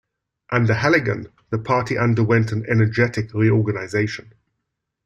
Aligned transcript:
Under 0.51 0.73
Halligan 0.73 1.27
the 1.51 1.59
party 1.59 1.95
underwent 1.95 2.51
an 2.51 2.65
energetic 2.67 3.31
reorganisation. 3.35 4.33